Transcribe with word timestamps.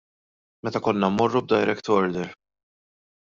Meta 0.67 0.79
konna 0.87 1.09
mmorru 1.11 1.41
b'direct 1.51 1.91
order. 1.99 2.33